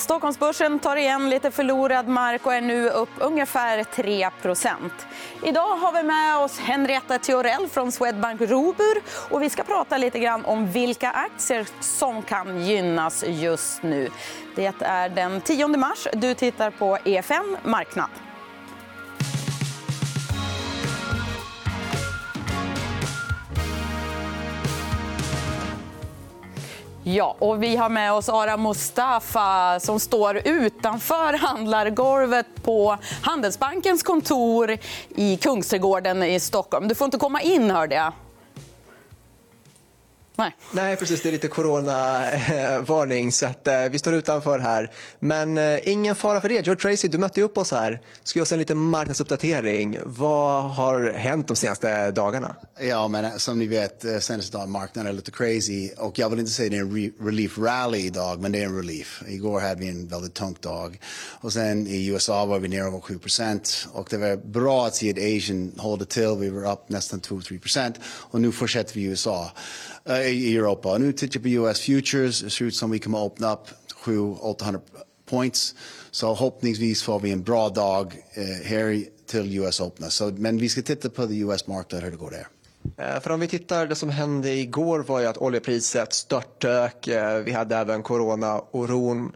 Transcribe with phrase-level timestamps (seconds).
[0.00, 4.90] Stockholmsbörsen tar igen lite förlorad mark och är nu upp ungefär 3%
[5.44, 9.02] Idag har vi med oss Henrietta Theorell från Swedbank Robur.
[9.30, 14.08] Och vi ska prata lite grann om vilka aktier som kan gynnas just nu.
[14.56, 16.08] Det är den 10 mars.
[16.12, 18.29] Du tittar på EFN Marknad.
[27.14, 34.76] Ja, och vi har med oss Ara Mustafa som står utanför handlargolvet på Handelsbankens kontor
[35.08, 36.88] i Kungsträdgården i Stockholm.
[36.88, 38.12] Du får inte komma in, hörde jag.
[40.40, 40.56] Nej.
[40.72, 41.22] Nej, precis.
[41.22, 44.90] Det är lite coronavarning, så att, eh, vi står utanför här.
[45.18, 46.54] Men eh, ingen fara för det.
[46.54, 48.00] George Tracy, du mötte upp oss här.
[48.22, 49.98] Ska ge oss en liten marknadsuppdatering.
[50.04, 52.56] Vad har hänt de senaste dagarna?
[52.80, 55.90] Ja, men eh, som ni vet, eh, senaste dagen marknaden är lite crazy.
[55.98, 58.58] Och jag vill inte säga att det är en re relief rally idag, men det
[58.58, 59.22] är en relief.
[59.28, 61.00] Igår hade vi en väldigt tung dag.
[61.40, 63.18] Och sen i USA var vi ner över 7
[63.92, 66.36] Och det var bra att se att Asian håller till.
[66.38, 69.50] Vi var upp nästan 2-3% Och nu fortsätter vi i USA.
[70.08, 70.98] Uh, i Europa.
[70.98, 72.40] Nu tittar vi på US Futures.
[72.40, 73.68] Det ser ut som vi kommer att öppna upp
[74.04, 74.80] 700-800
[75.30, 75.74] points.
[76.10, 80.10] Så förhoppningsvis får vi en bra dag eh, här till US Open.
[80.10, 82.46] Så, men vi ska titta på US-marknaden, hur det går där.
[82.96, 87.08] Eh, för om vi tittar, det som hände igår var ju att oljepriset störtdök.
[87.08, 89.32] Eh, vi hade även corona-oron.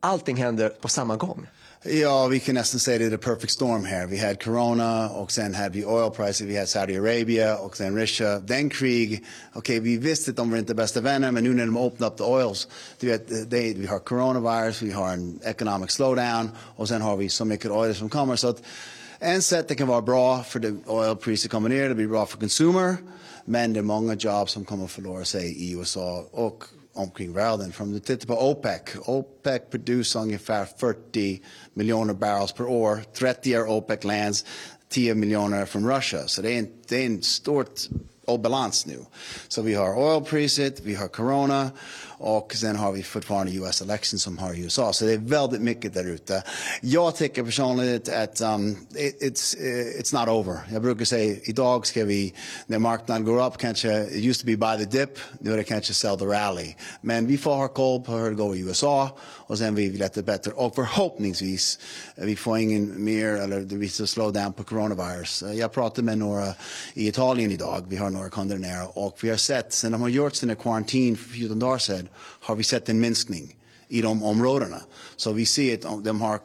[0.00, 1.46] Allting hände på samma gång.
[1.82, 4.06] Ja, vi kan nästan säga det är the perfect storm här.
[4.06, 8.44] Vi hade corona och sen hade vi oil prices, vi hade Saudiarabien och sen Ryssland.
[8.44, 11.66] Den krig, okej okay, vi visste att de var inte bästa vänner men nu när
[11.66, 15.90] de öppnar upp the oils, du vet, det, vi har coronavirus, vi har en economic
[15.90, 18.36] slowdown och sen har vi så mycket oil som kommer.
[18.36, 18.62] Så att
[19.18, 22.38] en sätt det kan vara bra för det oilpriset kommer ner, det blir bra för
[22.38, 22.96] consumer.
[23.44, 27.72] Men det är många jobb som kommer att förlora sig i USA och omkring världen.
[27.78, 31.42] Om du tittar på OPEC, OPEC producerar ungefär 40
[31.74, 33.02] miljoner barrels per år.
[33.14, 34.44] 30 är OPEC lands,
[34.88, 36.30] 10 miljoner från Ryssland.
[36.30, 37.80] Så det är en, det är en stort
[38.26, 38.98] obalans nu.
[39.48, 41.70] Så vi har oilpriset, vi har corona
[42.22, 44.92] och sen har vi fortfarande US election som har i USA.
[44.92, 46.42] Så det är väldigt mycket där ute.
[46.80, 50.58] Jag tycker personligt att um, it, it's, eh, it's not over.
[50.72, 52.34] Jag brukar säga idag ska vi,
[52.66, 55.64] när marknaden går upp, kanske, it used to be buy the dip, nu är det
[55.64, 56.74] kanske sell the rally.
[57.00, 60.08] Men vi får ha koll på hur det går i USA och sen vi vill
[60.14, 60.50] det bättre.
[60.50, 61.78] Och förhoppningsvis,
[62.16, 65.44] eh, vi får ingen mer, eller vi ska down på coronavirus.
[65.54, 66.54] Jag pratade med några
[66.94, 70.08] i Italien idag, vi har några kunder nära och vi har sett, sen de har
[70.08, 73.56] gjort sina karantin för 14 dagar sedan, har vi sett en minskning
[73.88, 74.82] i de områdena.
[75.16, 76.40] Så vi ser att de har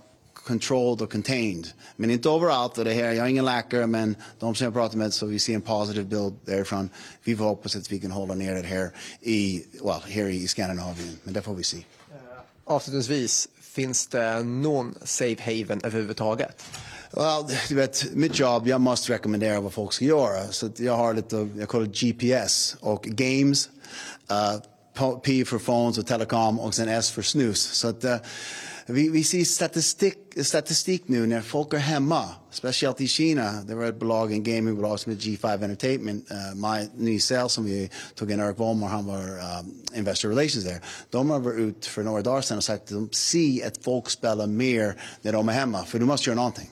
[0.46, 1.68] controlled och contained.
[1.96, 2.78] Men inte överallt.
[2.78, 5.40] Och det här, jag är ingen läkare, men de som jag pratar med så vi
[5.40, 6.90] ser en positiv bild därifrån.
[7.24, 11.18] Vi får hoppas att vi kan hålla ner det här i, well, här i Skandinavien.
[11.24, 11.78] Men det får vi se.
[11.78, 11.84] Eh,
[12.66, 16.64] avslutningsvis, finns det någon safe haven överhuvudtaget?
[17.16, 20.48] Well, du vet, mitt jobb, jag måste rekommendera vad folk ska göra.
[20.52, 23.70] Så jag har lite, jag kollar GPS och games.
[24.32, 27.62] Uh, P för phones och telekom och sen S för snus.
[27.62, 28.16] Så att, uh,
[28.86, 33.52] vi, vi ser statistik, statistik nu när folk är hemma, speciellt i Kina.
[33.52, 37.90] Det var ett bolag, en gamingbolag som heter G5 Entertainment, uh, my, ny som vi
[38.16, 40.82] tog in Erik Wollmer, han var um, Investor Relations där.
[41.10, 44.10] De har varit ut för några dagar sedan och sagt att de ser att folk
[44.10, 46.70] spelar mer när de är hemma, för du måste göra någonting.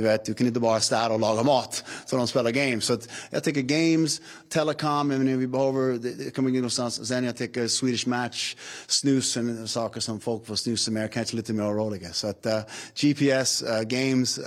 [0.00, 2.84] Du vet, du kan inte bara städa och laga mat så de spelar games.
[2.84, 2.98] Så
[3.30, 7.08] jag tycker games, telecom, telekom, menar, vi behöver, det kommer någonstans.
[7.08, 8.56] Sen jag tycker Swedish Match,
[8.86, 12.12] snus och saker som folk får snusa mer, kanske lite mer roliga.
[12.12, 12.62] Så att eh, uh,
[12.94, 14.44] GPS, uh, eh, games, uh,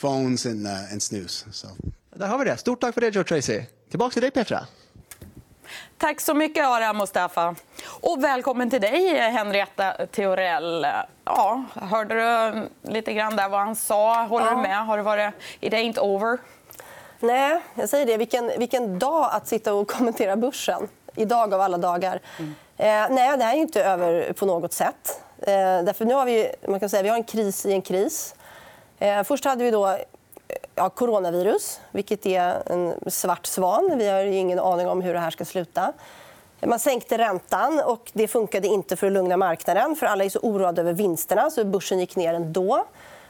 [0.00, 1.46] phones och uh, snus.
[1.52, 1.66] Så.
[2.16, 2.56] Där har vi det.
[2.56, 3.62] Stort tack för det, Joe Tracy.
[3.90, 4.66] Tillbaka till dig, Petra.
[5.98, 7.54] Tack så mycket, Ara Mustafa.
[8.00, 10.86] Och välkommen till dig, Henrietta Theorell.
[11.24, 14.22] Ja, hörde du lite grann där vad han sa?
[14.22, 14.54] Håller ja.
[14.54, 14.86] du med?
[14.86, 15.34] Har det varit...
[15.60, 16.38] It ain't over?
[17.20, 18.16] Nej, jag säger det.
[18.16, 20.88] Vilken, vilken dag att sitta och kommentera börsen.
[21.16, 22.20] Idag av alla dagar.
[22.38, 22.54] Mm.
[22.76, 25.22] Eh, nej, det här är inte över på något sätt.
[25.38, 28.34] Eh, därför nu har vi, man kan säga, vi har en kris i en kris.
[28.98, 29.98] Eh, först hade vi då
[30.74, 33.94] ja, coronavirus, vilket är en svart svan.
[33.98, 35.92] Vi har ingen aning om hur det här ska sluta.
[36.66, 39.96] Man sänkte räntan och det funkade inte för att lugna marknaden.
[39.96, 42.84] för Alla är så oroade över vinsterna, så börsen gick ner ändå.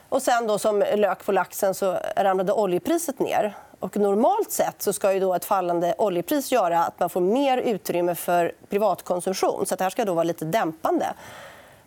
[0.08, 3.54] Och sen då, som lök på laxen så ramlade oljepriset ner.
[3.80, 7.58] Och normalt sett så ska ju då ett fallande oljepris göra att man får mer
[7.58, 9.66] utrymme för privatkonsumtion.
[9.66, 11.14] Så det här ska då vara lite dämpande.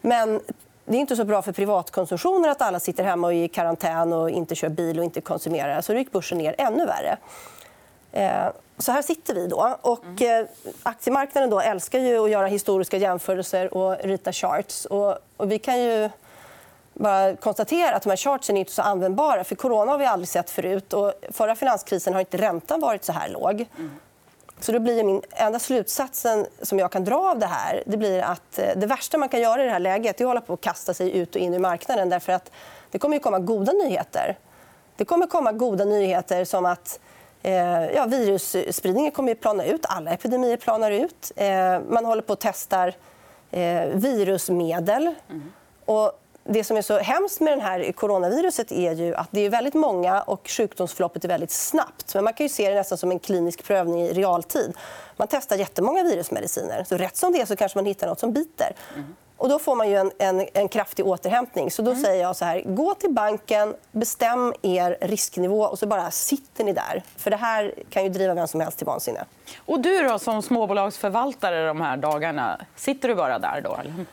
[0.01, 0.41] Men
[0.85, 4.13] det är inte så bra för privatkonsumtionen att alla sitter hemma och är i karantän
[4.13, 5.81] och inte kör bil och inte konsumerar.
[5.81, 7.17] Så då gick börsen ner ännu värre.
[8.11, 8.47] Eh,
[8.77, 9.47] så här sitter vi.
[9.47, 9.77] då.
[9.81, 10.45] Och, eh,
[10.83, 14.85] aktiemarknaden då älskar ju att göra historiska jämförelser och rita charts.
[14.85, 16.09] Och, och vi kan ju
[16.93, 19.43] bara konstatera att de här chartsen är inte så användbara.
[19.43, 20.93] För Corona har vi aldrig sett förut.
[20.93, 23.65] Och förra finanskrisen har inte räntan varit så här låg.
[24.65, 28.21] Så då blir min enda slutsatsen som jag kan dra av det här det blir
[28.21, 30.53] att eh, det värsta man kan göra i det här läget är att hålla på
[30.53, 32.09] att kasta sig ut och in i marknaden.
[32.09, 32.51] Därför att
[32.91, 34.37] det kommer att komma goda nyheter.
[34.95, 36.99] Det kommer komma goda nyheter som att
[37.43, 39.85] eh, ja, virusspridningen kommer att plana ut.
[39.89, 41.31] Alla epidemier planar ut.
[41.35, 42.87] Eh, man håller på att testa
[43.51, 45.15] eh, virusmedel.
[45.29, 45.51] Mm.
[45.85, 46.11] Och
[46.47, 49.73] det som är så hemskt med det här coronaviruset är ju att det är väldigt
[49.73, 52.15] många och sjukdomsförloppet är väldigt snabbt.
[52.15, 54.73] Men man kan ju se det nästan som en klinisk prövning i realtid.
[55.17, 56.83] Man testar jättemånga virusmediciner.
[56.83, 58.75] Så rätt som det är så kanske man hittar nåt som biter.
[58.93, 59.15] Mm.
[59.37, 61.71] Och då får man ju en, en, en kraftig återhämtning.
[61.71, 62.03] Så då mm.
[62.03, 66.73] säger jag så här, gå till banken, bestäm er risknivå och så bara sitter ni
[66.73, 67.03] där.
[67.17, 69.25] För det här kan ju driva vem som helst till vansinne.
[69.65, 73.75] Och du då, som småbolagsförvaltare de här dagarna, sitter du bara där då?
[73.75, 74.05] Eller?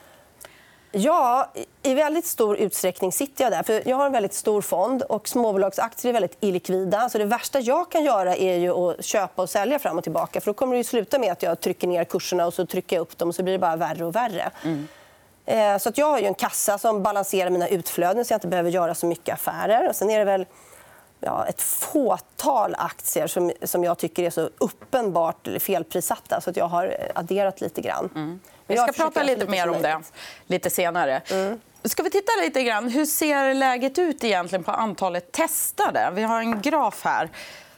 [0.95, 1.51] Ja,
[1.83, 3.63] i väldigt stor utsträckning sitter jag där.
[3.63, 7.09] För jag har en väldigt stor fond och småbolagsaktier är väldigt illikvida.
[7.09, 10.41] Så det värsta jag kan göra är ju att köpa och sälja fram och tillbaka.
[10.41, 13.01] För då kommer det sluta med att jag trycker ner kurserna och så trycker jag
[13.01, 14.51] upp dem och så blir det bara värre och värre.
[14.63, 14.87] Mm.
[15.45, 18.69] Eh, så att jag har en kassa som balanserar mina utflöden så jag inte behöver
[18.69, 19.89] göra så mycket affärer.
[19.89, 20.45] Och sen är det väl
[21.19, 26.67] ja, ett fåtal aktier som, som jag tycker är så uppenbart felprissatta så att jag
[26.67, 28.09] har adderat lite grann.
[28.15, 28.39] Mm.
[28.67, 30.01] Vi ska prata lite mer om det
[30.47, 31.21] lite senare.
[31.31, 31.59] Mm.
[31.83, 32.89] Ska vi titta lite grann.
[32.89, 36.11] Hur ser läget ut egentligen på antalet testade?
[36.13, 37.29] Vi har en graf här.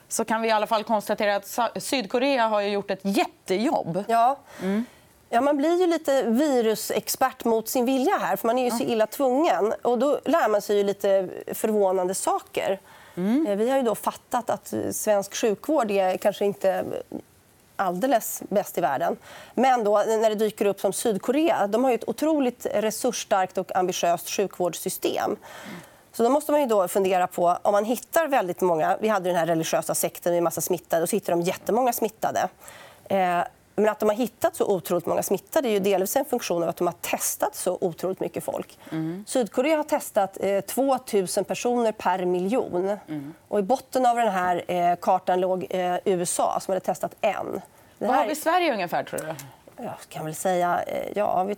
[0.08, 4.04] Så kan vi i alla fall konstatera att Sydkorea har gjort ett jättejobb.
[4.08, 4.40] Ja.
[4.62, 4.86] Mm.
[5.30, 8.84] Ja, man blir ju lite virusexpert mot sin vilja här, för man är ju så
[8.84, 9.74] illa tvungen.
[9.82, 12.80] Och då lär man sig ju lite förvånande saker.
[13.16, 13.48] Mm.
[13.48, 16.86] Eh, vi har ju då fattat att svensk sjukvård är kanske inte
[17.76, 19.18] alldeles bäst i världen.
[19.54, 24.30] Men då, när det dyker upp som Sydkorea, de har ett otroligt resursstarkt och ambitiöst
[24.30, 25.36] sjukvårdssystem.
[26.14, 28.98] Så då måste man ju då fundera på om man hittar väldigt många...
[29.02, 31.04] Vi hade den här religiösa sekten med en massa smittade.
[31.04, 32.48] och så hittar de jättemånga smittade.
[33.10, 33.40] Eh,
[33.76, 36.64] Eh, men att de har hittat så otroligt många smittade är ju delvis en funktion
[36.64, 38.80] av att de har testat så otroligt mycket folk.
[38.92, 39.24] Mm.
[39.28, 42.98] Sydkorea har testat eh, 2 000 personer per miljon.
[43.08, 43.34] Mm.
[43.48, 47.62] Och I botten av den här eh, kartan låg eh, USA, som hade testat en.
[47.98, 49.36] Det Vad har vi i Sverige ungefär, tror du?
[49.84, 51.56] Jag kan väl säga eh, ja, vi,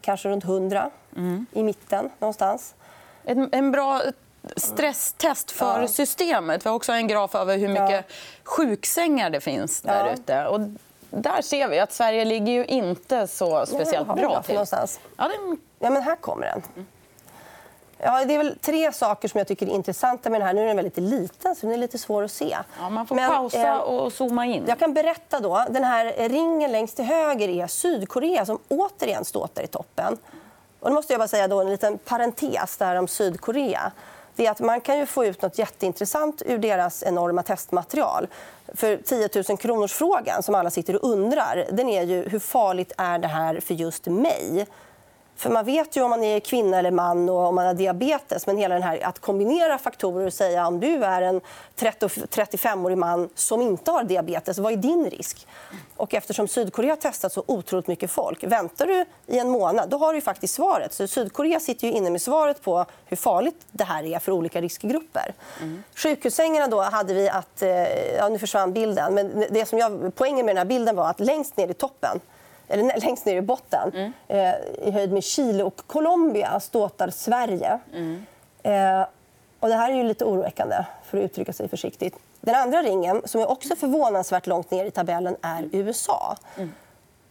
[0.00, 1.46] kanske runt 100 mm.
[1.52, 2.74] i mitten någonstans.
[3.24, 4.02] En, en bra
[4.56, 5.88] stresstest för ja.
[5.88, 6.66] systemet.
[6.66, 8.14] Vi har också en graf över hur mycket ja.
[8.44, 10.12] sjuksängar det finns där ja.
[10.12, 10.46] ute.
[10.46, 10.60] Och
[11.10, 14.54] där ser vi att Sverige ligger ju inte så speciellt bra till.
[14.54, 15.00] Någonstans?
[15.16, 15.58] Ja, den...
[15.78, 16.86] ja, men här kommer den.
[17.98, 20.54] Ja, det är väl tre saker som jag tycker är intressanta med den här.
[20.54, 22.56] Nu är den väldigt liten, så den är lite svår att se.
[22.80, 24.64] Ja, man får Men, pausa eh, och zooma in.
[24.68, 25.64] Jag kan berätta då.
[25.70, 30.16] Den här ringen längst till höger är Sydkorea som återigen ståtar i toppen.
[30.80, 33.92] Och då måste jag bara säga då en liten parentes där om Sydkorea
[34.38, 38.26] det är att man kan ju få ut något jätteintressant ur deras enorma testmaterial.
[38.74, 42.92] För 10 000 kronors frågan som alla sitter och undrar, den är ju hur farligt
[42.96, 44.66] är det här för just mig?
[45.38, 48.46] För man vet ju om man är kvinna eller man och om man har diabetes.
[48.46, 51.40] Men hela den här, att kombinera faktorer och säga om du är en
[51.76, 55.46] 35-årig man som inte har diabetes, vad är din risk?
[55.96, 59.98] Och eftersom Sydkorea har testat så otroligt mycket folk, väntar du i en månad, då
[59.98, 60.94] har du faktiskt svaret.
[60.94, 64.60] Så Sydkorea sitter ju inne med svaret på hur farligt det här är för olika
[64.60, 65.34] riskgrupper.
[65.60, 65.82] Mm.
[65.94, 67.62] Sjukhussängarna då hade vi att...
[67.62, 67.68] Eh,
[68.16, 69.14] ja, nu försvann bilden.
[69.14, 72.20] Men det som jag, poängen med den här bilden var att längst ner i toppen
[72.68, 74.12] eller längst ner i botten, mm.
[74.28, 77.78] eh, i höjd med Chile och Colombia, ståtar Sverige.
[77.92, 78.26] Mm.
[78.62, 79.06] Eh,
[79.60, 82.16] och det här är ju lite oroväckande, för att uttrycka sig försiktigt.
[82.40, 86.36] Den andra ringen, som är också förvånansvärt långt ner i tabellen, är USA.
[86.56, 86.72] Mm.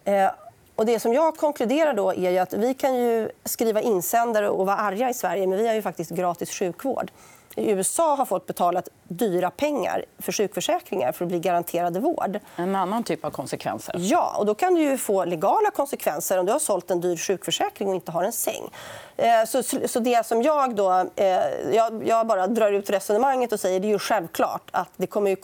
[0.06, 0.32] Eh,
[0.78, 4.78] och det som jag konkluderar då är att vi kan ju skriva insändare och vara
[4.78, 7.12] arga i Sverige, men vi har ju faktiskt gratis sjukvård.
[7.56, 12.40] I USA har folk betalat dyra pengar för sjukförsäkringar för att bli garanterade vård.
[12.56, 13.96] En annan typ av konsekvenser.
[13.98, 17.18] Ja, och då kan du ju få legala konsekvenser om du har sålt en dyr
[17.18, 18.70] sjukförsäkring och inte har en säng.
[19.16, 21.06] Eh, så, så det som jag då...
[21.16, 21.26] Eh,
[21.74, 25.30] jag, jag bara drar ut resonemanget och säger det är ju självklart att det kommer
[25.30, 25.36] ju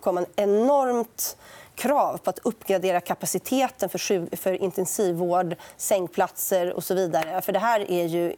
[0.00, 1.36] komma en enormt
[1.74, 7.42] krav på att uppgradera kapaciteten för, för intensivvård, sängplatser och så vidare.
[7.42, 8.36] För det här är ju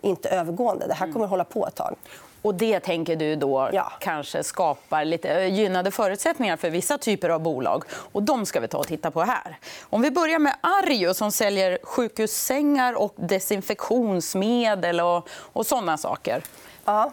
[0.00, 0.86] inte övergående.
[0.86, 1.96] Det här kommer att hålla på ett tag.
[2.42, 3.92] Och det tänker du då ja.
[4.00, 7.84] kanske skapar lite eh, gynnade förutsättningar för vissa typer av bolag.
[7.90, 9.58] Och De ska vi ta och titta på här.
[9.82, 16.42] Om vi börjar med Arjo som säljer sjukhussängar och desinfektionsmedel och, och såna saker.
[16.84, 17.12] Ja.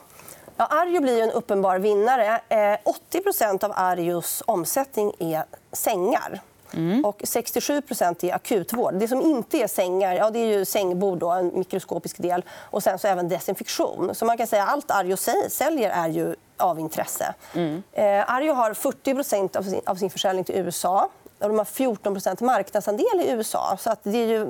[0.60, 2.42] Ja, Arjo blir en uppenbar vinnare.
[2.84, 6.42] 80 eh, av Arjos omsättning är sängar.
[6.74, 7.06] Mm.
[7.06, 8.94] Och 67% är akutvård.
[8.94, 12.44] Det som inte är sängar ja, det är ju sängbord, då, en mikroskopisk del.
[12.60, 14.16] Och sen så även desinfektion.
[14.16, 15.18] Så man kan säga allt Arjo
[15.50, 17.34] säljer är ju av intresse.
[17.54, 17.84] Mm.
[17.92, 21.10] Eh, Arjo har 40 av sin, av sin försäljning till USA.
[21.40, 23.78] Och de har 14% marknadsandel i USA.
[23.80, 24.48] Så att det är ju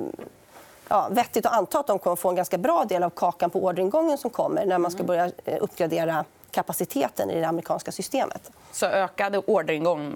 [0.90, 3.64] ja, vettigt att anta att de kommer få en ganska bra del av kakan på
[3.64, 5.06] orderingången som kommer när man ska mm.
[5.06, 8.50] börja eh, uppgradera kapaciteten i det amerikanska systemet.
[8.72, 10.14] Så ökad orderingång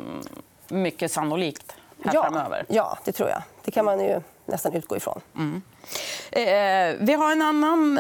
[0.69, 2.65] mycket sannolikt här ja, framöver?
[2.69, 3.43] Ja, det tror jag.
[3.65, 5.21] Det kan man ju nästan utgå ifrån.
[5.37, 5.63] Mm.
[6.31, 7.99] Eh, vi har en annan,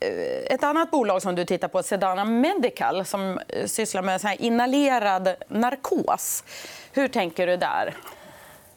[0.00, 4.26] eh, ett annat bolag som du tittar på, Sedana Medical som eh, sysslar med så
[4.26, 6.44] här inhalerad narkos.
[6.92, 7.94] Hur tänker du där?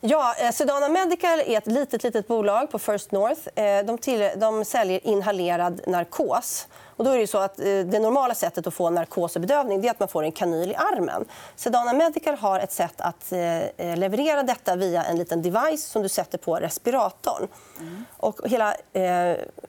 [0.01, 3.41] Ja, eh, Sedana Medical är ett litet, litet bolag på First North.
[3.55, 6.67] Eh, de, till, de säljer inhalerad narkos.
[6.95, 9.85] Och då är det så att eh, det normala sättet att få narkos och bedövning
[9.85, 11.25] är att man får en kanyl i armen.
[11.55, 13.31] Sedana Medical har ett sätt att
[13.77, 17.47] leverera detta via en liten device som du sätter på respiratorn.
[17.79, 18.05] Mm.
[18.17, 18.75] Och hela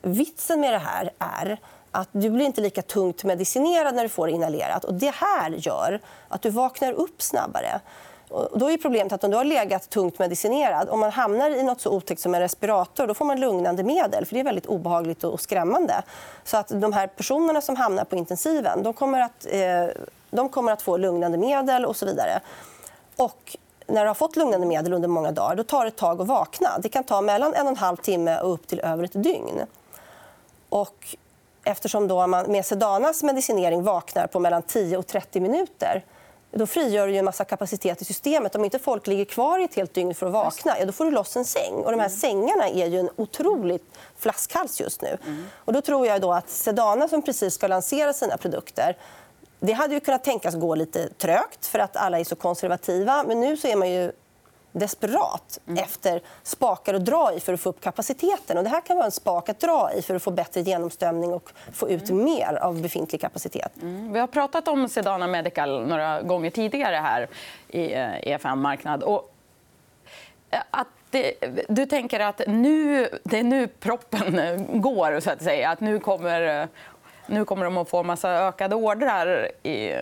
[0.03, 1.59] vitsen med det här är
[1.91, 4.85] att du blir inte lika tungt medicinerad när du får inhalerat.
[4.85, 7.81] Och det här gör att du vaknar upp snabbare.
[8.31, 11.81] Då är problemet att om du har legat tungt medicinerad, om man hamnar i något
[11.81, 14.27] så otäckt som en respirator, då får man lugnande medel.
[14.27, 16.03] För det är väldigt obehagligt och skrämmande.
[16.45, 19.87] Så att de här personerna som hamnar på intensiven, de kommer att, eh,
[20.31, 22.41] de kommer att få lugnande medel och så vidare.
[23.17, 23.57] Och
[23.87, 26.27] när du har fått lugnande medel under många dagar, då tar det ett tag att
[26.27, 26.79] vakna.
[26.79, 29.61] Det kan ta mellan en och en halv timme och upp till över ett dygn.
[30.69, 31.17] Och
[31.65, 36.05] eftersom då man med Sedanas medicinering vaknar på mellan 10 och 30 minuter
[36.51, 38.55] då frigör du en massa kapacitet i systemet.
[38.55, 41.05] Om inte folk ligger kvar i ett helt dygn för att vakna, ja, då får
[41.05, 41.75] du loss en säng.
[41.75, 42.11] Och de här mm.
[42.11, 43.81] sängarna är ju en otrolig
[44.19, 45.19] flaskhals just nu.
[45.27, 45.45] Mm.
[45.55, 48.97] Och då tror jag då att Sedana, som precis ska lansera sina produkter
[49.61, 53.25] det hade ju kunnat tänkas gå lite trögt för att alla är så konservativa.
[53.27, 54.13] Men nu så är man ju
[54.73, 55.85] desperat mm.
[55.85, 58.59] efter spakar att dra i för att få upp kapaciteten.
[58.59, 61.33] Och det här kan vara en spak att dra i för att få bättre genomströmning
[61.33, 62.25] och få ut mm.
[62.25, 63.73] mer av befintlig kapacitet.
[63.83, 64.13] Mm.
[64.13, 67.29] Vi har pratat om Sedana Medical några gånger tidigare här
[67.69, 67.93] i
[68.31, 69.03] EFN eh, e Marknad.
[69.03, 69.35] Och
[70.51, 71.35] eh, att det,
[71.69, 75.71] du tänker att nu, det är nu proppen går, så att säga.
[75.71, 76.69] Att nu kommer,
[77.27, 79.93] nu kommer de att få massa ökade ordrar i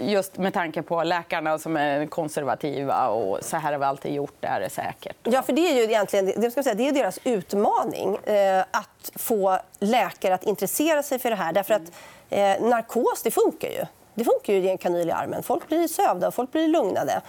[0.00, 4.34] just med tanke på läkarna som är konservativa och så här har vi alltid gjort,
[4.40, 5.16] det här är säkert.
[5.22, 9.10] Ja, för det är ju egentligen det ska säga, det är deras utmaning eh, att
[9.14, 11.52] få läkare att intressera sig för det här.
[11.52, 11.92] Därför att
[12.30, 13.84] eh, narkos, det funkar ju.
[14.14, 15.42] Det funkar ju i en kanyl i armen.
[15.42, 17.20] Folk blir sövda och folk blir lugnade.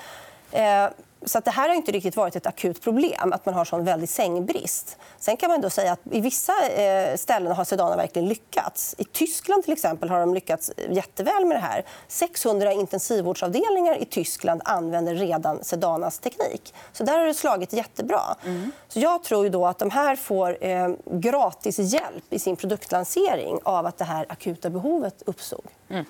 [0.52, 0.86] Eh,
[1.26, 4.10] så det här har inte riktigt varit ett akut problem, att man har sån väldig
[4.10, 4.98] sängbrist.
[5.18, 8.96] Sen kan man då säga att i vissa eh, ställen har Sedana verkligen lyckats.
[8.98, 11.86] I Tyskland till exempel har de lyckats eh, jätteväl med det här.
[12.08, 16.74] 600 intensivvårdsavdelningar i Tyskland använder redan Sedanas teknik.
[16.94, 18.22] Så där har det slagit jättebra.
[18.46, 18.72] Mm.
[18.88, 23.86] Så jag tror då att de här får eh, gratis hjälp i sin produktlansering av
[23.86, 25.66] att det här akuta behovet uppstod.
[25.90, 26.06] Mm.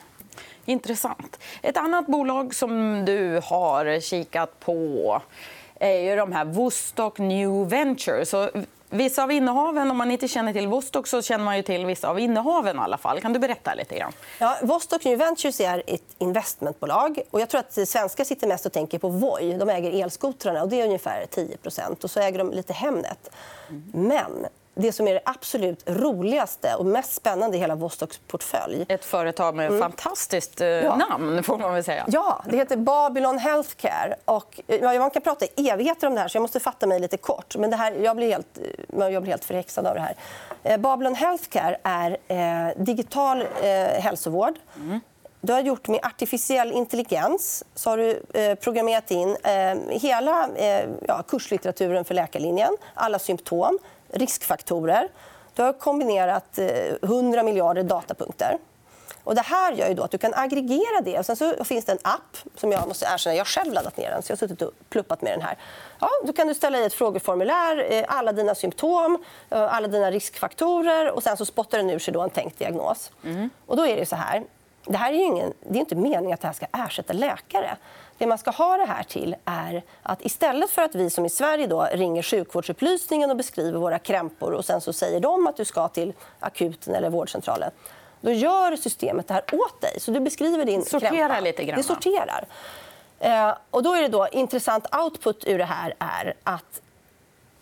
[0.70, 1.40] Intressant.
[1.62, 5.22] Ett annat bolag som du har kikat på
[5.76, 8.30] är ju de här Vostok New Ventures.
[8.30, 8.50] Så
[8.90, 12.10] vissa av innehaven, om man inte känner till Vostok så känner man ju till vissa
[12.10, 12.76] av innehaven.
[12.76, 13.22] I alla fall.
[13.22, 14.12] Kan du berätta lite grann?
[14.40, 17.20] Ja, Vostok New Ventures är ett investmentbolag.
[17.32, 19.54] Och jag tror att svenskar sitter mest och tänker på Voi.
[19.54, 23.30] De äger elskotrarna och det är ungefär 10% och så äger de lite Hemnet.
[23.70, 23.84] Mm.
[23.94, 24.48] Men
[24.82, 28.86] det som är det absolut roligaste och mest spännande i hela Vostoks portfölj.
[28.90, 29.80] Ett företag med mm.
[29.80, 30.96] fantastiskt eh, ja.
[30.96, 32.06] namn, får man väl säga.
[32.08, 34.16] Ja, det heter Babylon Healthcare.
[34.26, 37.18] Och, ja, man kan prata evigheter om det här, så jag måste fatta mig lite
[37.18, 37.56] kort.
[37.56, 40.16] Men det här, jag, blir helt, jag blir helt förhäxad av det här.
[40.64, 43.68] Eh, Babylon Healthcare är eh, digital eh,
[44.02, 44.54] hälsovård.
[44.76, 45.00] Mm.
[45.42, 50.90] Du har gjort med artificiell intelligens så har du eh, programmerat in eh, hela eh,
[51.08, 53.80] ja, kurslitteraturen för läkarlinjen, alla symptom,
[54.12, 55.08] riskfaktorer.
[55.54, 56.60] Du har kombinerat
[57.02, 58.58] 100 eh, miljarder datapunkter.
[59.24, 61.20] Och det här gör ju då att du kan aggregera det.
[61.20, 64.12] Och sen så finns det en app som jag måste erkänna, jag själv laddat ner
[64.12, 64.24] den.
[64.24, 65.58] Så jag har suttit och pluppat med den här.
[66.00, 70.12] Ja, då kan du ställa i ett frågeformulär, eh, alla dina symptom, eh, alla dina
[70.12, 73.12] riskfaktorer och sen så spottar den ur sig en tänkt diagnos.
[73.24, 73.50] Mm.
[73.66, 74.44] Och då är det så här.
[74.86, 77.78] Det här är ingen, det är inte meningen att det här ska ersätta läkare.
[78.18, 81.30] Det man ska ha det här till är att istället för att vi som i
[81.30, 85.66] Sverige då ringer sjukvårdsupplysningen och beskriver våra krämpor och sen så säger de att du
[85.66, 87.72] ska till akuten eller vårdcentralen
[88.22, 90.00] då gör systemet det här åt dig.
[90.00, 91.40] Så du beskriver din sorterar krämpa.
[91.40, 91.78] lite grann.
[91.78, 92.46] Det sorterar.
[93.20, 96.82] Eh, och då är det då intressant output ur det här är att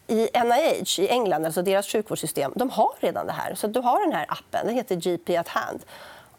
[0.07, 3.55] i NIH i England, alltså deras sjukvårdssystem, de har redan det här.
[3.55, 5.79] Så du har den här appen, den heter GP at hand.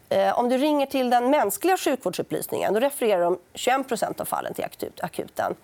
[0.08, 4.64] Eh, om du ringer till den mänskliga sjukvårdsupplysningen då refererar de 21% av fallen till
[4.64, 5.54] akut, akuten.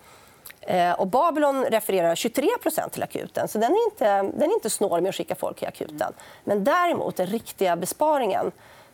[0.61, 5.01] Eh, och Babylon refererar 23% till akuten, så den är, inte, den är inte snål
[5.01, 6.13] med att skicka folk till akuten.
[6.43, 8.51] Men däremot, den riktiga besparingen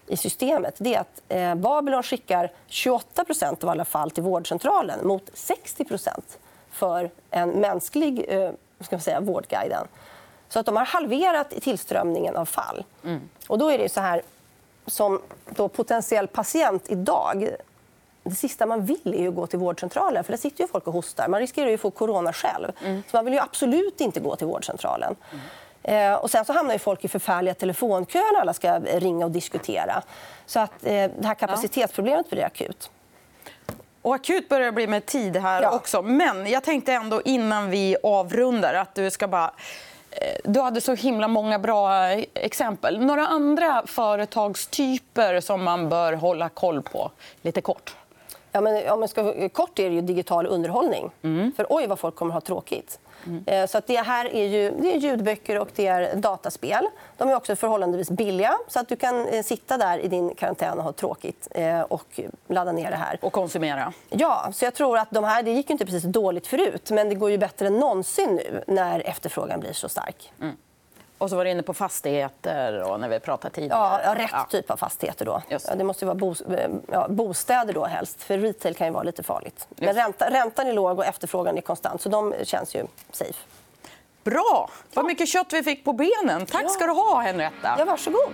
[0.07, 5.31] i systemet det är att eh, Babylon skickar 28% av alla fall till vårdcentralen mot
[5.33, 6.09] 60%
[6.71, 8.25] för en mänsklig
[8.79, 9.87] ska man säga, vårdguiden.
[10.49, 12.83] Så att de har halverat tillströmningen av fall.
[13.03, 13.29] Mm.
[13.47, 14.21] Och då är det så här,
[14.85, 17.55] som då potentiell patient idag
[18.23, 20.23] det sista man vill är att gå till vårdcentralen.
[20.23, 21.27] för Där sitter ju folk och hostar.
[21.27, 22.71] Man riskerar ju att få corona själv.
[22.85, 23.03] Mm.
[23.11, 25.15] Så man vill ju absolut inte gå till vårdcentralen.
[25.31, 26.13] Mm.
[26.13, 29.31] Eh, och sen så hamnar ju folk i förfärliga telefonköer när alla ska ringa och
[29.31, 30.03] diskutera.
[30.45, 32.89] Så att, eh, det här kapacitetsproblemet blir akut.
[34.01, 35.71] Och akut börjar det bli med tid här ja.
[35.71, 36.01] också.
[36.01, 39.51] Men jag tänkte ändå innan vi avrundar att du ska bara
[40.43, 42.03] du hade så himla många bra
[42.33, 42.99] exempel.
[43.05, 47.11] Några andra företagstyper som man bör hålla koll på?
[47.41, 47.95] Lite kort.
[48.51, 51.11] Ja, men, om man ska, kort är det ju digital underhållning.
[51.21, 51.51] Mm.
[51.57, 52.99] För oj, vad folk kommer ha tråkigt.
[53.25, 53.67] Mm.
[53.67, 56.87] Så att det här är, ju, det är ljudböcker och det är dataspel.
[57.17, 58.57] De är också förhållandevis billiga.
[58.67, 62.19] så att Du kan eh, sitta där i din karantän och ha tråkigt eh, och
[62.47, 63.19] ladda ner det här.
[63.21, 63.93] Och konsumera.
[64.09, 67.15] Ja, så jag tror att de här, det gick inte precis dåligt förut men det
[67.15, 70.33] går ju bättre än någonsin nu när efterfrågan blir så stark.
[70.41, 70.55] Mm.
[71.21, 74.01] Och så var du inne på fastigheter och när vi pratade tidigare.
[74.05, 74.47] Ja, rätt ja.
[74.49, 75.25] typ av fastigheter.
[75.25, 75.41] Då.
[75.47, 76.35] Ja, det måste vara bo,
[76.91, 79.67] ja, bostäder då helst, för retail kan ju vara lite farligt.
[79.69, 79.81] Just.
[79.81, 83.33] Men ränta, räntan är låg och efterfrågan är konstant, så de känns ju safe.
[84.23, 84.69] Bra!
[84.93, 86.45] Vad mycket kött vi fick på benen.
[86.45, 87.75] Tack ska du ha, Henrietta.
[87.79, 88.33] Ja, varsågod.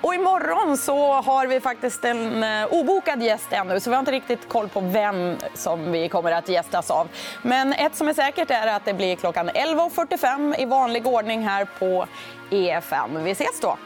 [0.00, 4.12] Och imorgon så har vi faktiskt en eh, obokad gäst ännu så vi har inte
[4.12, 7.08] riktigt koll på vem som vi kommer att gästas av.
[7.42, 11.66] Men ett som är säkert är att det blir klockan 11.45 i vanlig ordning här
[11.78, 12.06] på
[12.50, 13.24] EFN.
[13.24, 13.76] Vi ses då!